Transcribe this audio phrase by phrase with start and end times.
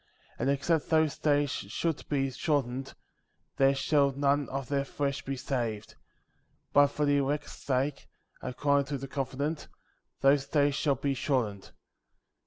[0.37, 0.41] 20.
[0.49, 2.95] And except those days should be shortened,
[3.57, 5.93] there should none of their flesh be saved;
[6.73, 8.07] but for the elect's sake,
[8.41, 9.67] according to the covenant,
[10.21, 11.69] those days shall be shortened.